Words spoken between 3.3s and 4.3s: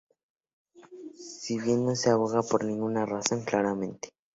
claramente.